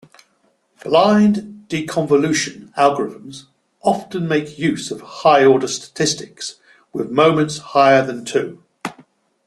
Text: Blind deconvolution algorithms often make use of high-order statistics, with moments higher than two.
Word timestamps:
Blind 0.83 1.65
deconvolution 1.69 2.73
algorithms 2.73 3.45
often 3.83 4.27
make 4.27 4.57
use 4.57 4.89
of 4.89 5.01
high-order 5.01 5.67
statistics, 5.67 6.55
with 6.91 7.11
moments 7.11 7.59
higher 7.59 8.03
than 8.03 8.25
two. 8.25 8.63